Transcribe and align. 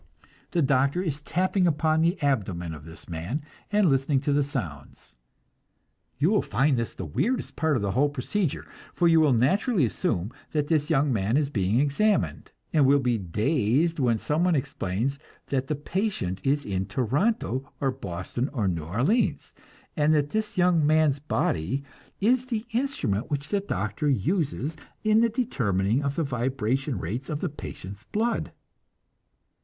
The 0.49 0.63
doctor 0.63 1.03
is 1.03 1.21
tapping 1.21 1.67
upon 1.67 2.01
the 2.01 2.19
abdomen 2.23 2.73
of 2.73 2.85
this 2.85 3.07
man, 3.07 3.43
and 3.71 3.87
listening 3.87 4.19
to 4.21 4.33
the 4.33 4.41
sounds. 4.41 5.15
You 6.17 6.31
will 6.31 6.41
find 6.41 6.75
this 6.75 6.95
the 6.95 7.05
weirdest 7.05 7.55
part 7.55 7.75
of 7.75 7.83
the 7.83 7.91
whole 7.91 8.09
procedure, 8.09 8.65
for 8.95 9.07
you 9.07 9.19
will 9.19 9.31
naturally 9.31 9.85
assume 9.85 10.33
that 10.53 10.65
this 10.69 10.89
young 10.89 11.13
man 11.13 11.37
is 11.37 11.51
being 11.51 11.79
examined, 11.79 12.49
and 12.73 12.87
will 12.87 12.97
be 12.97 13.19
dazed 13.19 13.99
when 13.99 14.17
some 14.17 14.43
one 14.43 14.55
explains 14.55 15.19
that 15.45 15.67
the 15.67 15.75
patient 15.75 16.41
is 16.43 16.65
in 16.65 16.87
Toronto 16.87 17.71
or 17.79 17.91
Boston 17.91 18.49
or 18.53 18.67
New 18.67 18.81
Orleans, 18.85 19.53
and 19.95 20.15
that 20.15 20.31
this 20.31 20.57
young 20.57 20.83
man's 20.83 21.19
body 21.19 21.83
is 22.19 22.47
the 22.47 22.65
instrument 22.71 23.29
which 23.29 23.49
the 23.49 23.59
doctor 23.59 24.09
uses 24.09 24.75
in 25.03 25.21
the 25.21 25.29
determining 25.29 26.03
of 26.03 26.15
the 26.15 26.23
vibration 26.23 26.97
rates 26.97 27.29
of 27.29 27.39
the 27.39 27.49
patient's 27.49 28.03
blood. 28.05 28.51